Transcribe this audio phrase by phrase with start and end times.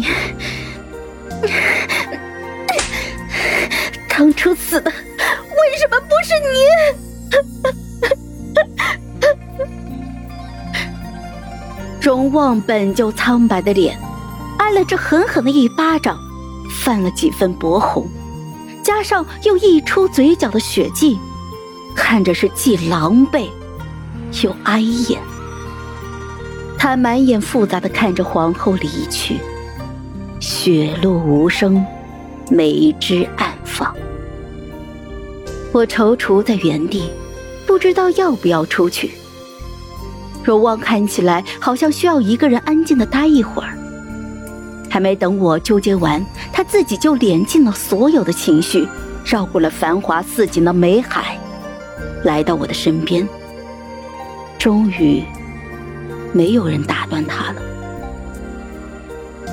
[0.00, 0.06] 你
[4.08, 6.48] 当初死的为什么不是你？
[12.00, 13.98] 荣旺本就苍白的脸，
[14.58, 16.18] 挨了这狠狠的一巴掌，
[16.82, 18.08] 泛了几分薄红，
[18.82, 21.18] 加上又溢出嘴角的血迹，
[21.94, 23.48] 看着是既狼狈
[24.42, 25.20] 又哀艳。
[26.78, 29.38] 他满眼复杂的看着皇后离去，
[30.40, 31.84] 雪落无声，
[32.48, 33.94] 梅枝暗放。
[35.70, 37.10] 我踌躇在原地，
[37.66, 39.10] 不知道要不要出去。
[40.42, 43.76] 荣望看起来好像需要一个人安静的待一会儿。
[44.88, 48.88] 还没等我纠结完，他自己就敛尽了所有的情绪，
[49.26, 51.38] 绕过了繁华似锦的美海，
[52.24, 53.28] 来到我的身边。
[54.58, 55.22] 终于。
[56.32, 57.60] 没有人打断他了。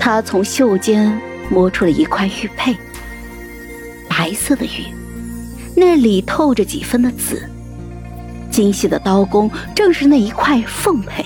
[0.08, 2.74] 他从袖间摸出了一块玉佩，
[4.08, 4.86] 白色的玉，
[5.76, 7.46] 那里透着几分的紫。
[8.49, 11.26] 精细的刀工正是那一块凤佩。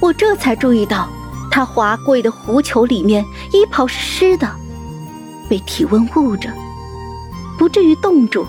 [0.00, 1.08] 我这才注意到，
[1.50, 4.48] 他华贵的狐裘里面衣袍是湿的，
[5.50, 6.48] 被体温捂着，
[7.58, 8.46] 不至于冻住。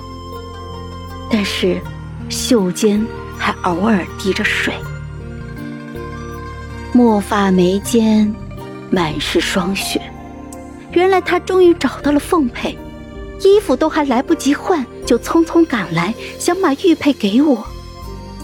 [1.28, 1.82] 但是
[2.30, 3.04] 袖间
[3.36, 4.76] 还偶尔滴着水。
[6.94, 8.32] 墨发眉间，
[8.90, 10.02] 满是霜雪。
[10.92, 12.78] 原来他终于找到了凤佩，
[13.42, 17.64] 衣服都还来不及换，就匆匆赶来，想把玉佩给我。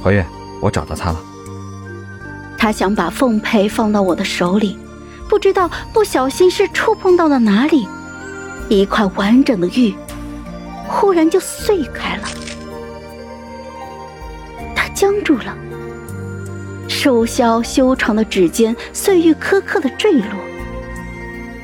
[0.03, 0.25] 怀月，
[0.61, 1.19] 我找到他了。
[2.57, 4.77] 他想把凤佩放到我的手里，
[5.27, 7.87] 不知道不小心是触碰到了哪里，
[8.69, 9.93] 一块完整的玉，
[10.87, 12.23] 忽然就碎开了。
[14.75, 15.55] 他僵住了。
[17.05, 20.25] 瘦削修长的指尖，碎玉颗颗的坠落。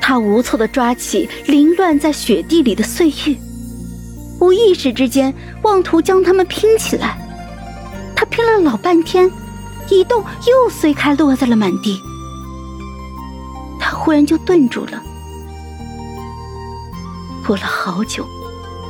[0.00, 3.36] 他无措的抓起凌乱在雪地里的碎玉，
[4.38, 7.18] 无意识之间妄图将它们拼起来。
[8.14, 9.28] 他拼了老半天，
[9.90, 11.98] 一动又碎开，落在了满地。
[13.80, 15.02] 他忽然就顿住了。
[17.44, 18.24] 过了好久，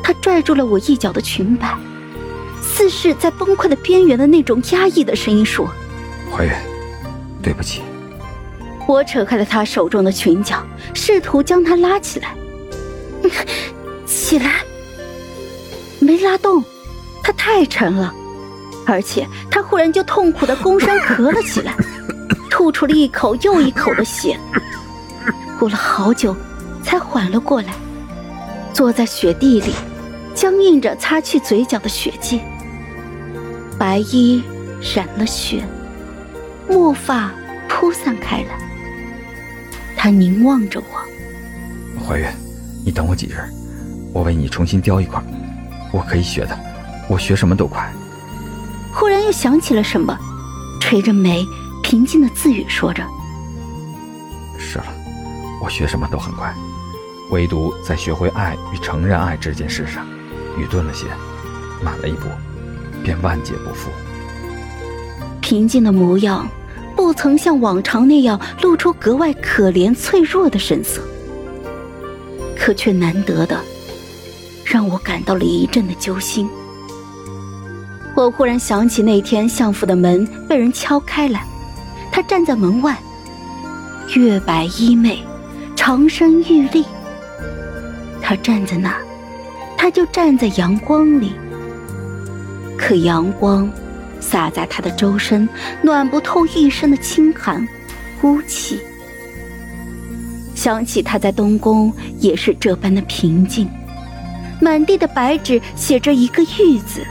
[0.04, 1.74] 他拽住了我一角的裙摆，
[2.60, 5.66] 似是在崩溃的边缘的那种压抑的声音说。
[6.32, 6.58] 怀远，
[7.42, 7.82] 对不起。
[8.88, 12.34] 我扯开了他手中的裙角，试图将他拉起来。
[14.06, 14.64] 起来，
[16.00, 16.64] 没拉动，
[17.22, 18.12] 他太沉了，
[18.86, 21.74] 而且他忽然就痛苦的躬身咳了起来，
[22.50, 24.38] 吐出了一口又一口的血。
[25.58, 26.34] 过了好久，
[26.82, 27.74] 才缓了过来，
[28.72, 29.72] 坐在雪地里，
[30.34, 32.40] 僵硬着擦去嘴角的血迹。
[33.78, 34.42] 白衣
[34.94, 35.62] 染了血。
[36.68, 37.30] 墨发
[37.68, 38.58] 铺散开来，
[39.96, 42.00] 他凝望着我。
[42.00, 42.34] 怀远，
[42.84, 43.36] 你等我几日，
[44.12, 45.22] 我为你重新雕一块。
[45.92, 46.58] 我可以学的，
[47.08, 47.92] 我学什么都快。
[48.94, 50.16] 忽然又想起了什么，
[50.80, 51.44] 垂着眉，
[51.82, 53.02] 平静的自语说着
[54.58, 54.86] ：“是了，
[55.62, 56.54] 我学什么都很快，
[57.30, 60.06] 唯独在学会爱与承认爱这件事上，
[60.58, 61.06] 愚钝了些，
[61.84, 62.26] 晚了一步，
[63.02, 63.90] 便万劫不复。”
[65.42, 66.48] 平静的模样。
[66.94, 71.00] 不曾像往常那样露出格外可怜脆弱的神色，
[72.56, 73.58] 可却难得的
[74.62, 76.48] 让我感到了一阵的揪心。
[78.14, 81.44] 我忽然想起那天相府的门被人敲开来，
[82.12, 82.96] 他站在门外，
[84.14, 85.16] 月白衣袂，
[85.74, 86.84] 长身玉立。
[88.20, 88.94] 他站在那，
[89.78, 91.32] 他就站在阳光里，
[92.76, 93.68] 可阳光。
[94.22, 95.46] 洒在他的周身，
[95.82, 97.68] 暖不透一身的清寒、
[98.20, 98.80] 孤气。
[100.54, 103.68] 想起他在东宫也是这般的平静，
[104.60, 107.04] 满地的白纸写着一个“玉”字，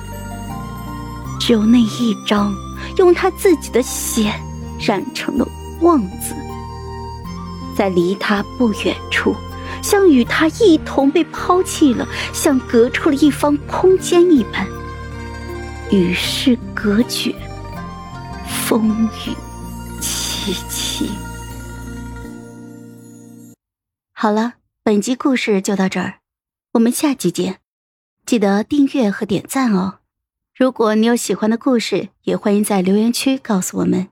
[1.39, 2.53] 只有那一张
[2.97, 4.31] 用他自己的血
[4.79, 5.47] 染成了
[5.81, 6.33] “望”字，
[7.75, 9.35] 在离他不远处，
[9.81, 14.65] 像与他一同被抛弃了，像隔出了一方空间一般。
[15.89, 17.35] 与世隔绝，
[18.65, 19.35] 风雨
[20.01, 21.07] 凄凄。
[24.13, 26.21] 好了，本集故事就到这儿，
[26.73, 27.59] 我们下集见，
[28.25, 29.99] 记得订阅和点赞哦。
[30.55, 34.10] 如果你有喜欢的故事，也欢迎在留言区告诉我们。